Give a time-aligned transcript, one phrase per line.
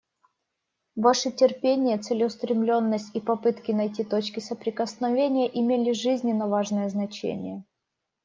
[0.95, 7.65] Ваши терпение, целеустремленность и попытки найти точки соприкосновения имели жизненно важное значение.